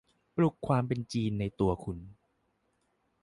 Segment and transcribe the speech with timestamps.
[0.35, 1.97] ปลุกความเป็นจีนในตัวคุณ